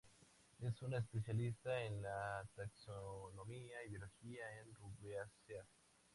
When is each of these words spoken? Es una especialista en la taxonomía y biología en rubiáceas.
Es 0.61 0.81
una 0.81 0.97
especialista 0.97 1.79
en 1.83 2.01
la 2.01 2.43
taxonomía 2.55 3.83
y 3.85 3.89
biología 3.89 4.45
en 4.59 4.73
rubiáceas. 4.73 5.67